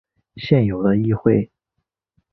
[0.35, 1.51] 现有的议会。